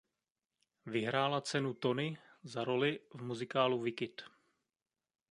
[0.85, 4.23] Vyhrála cenu Tony za roli v muzikálu "Wicked".